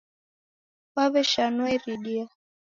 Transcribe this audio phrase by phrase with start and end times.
[0.95, 2.25] Waw'eshanua iridia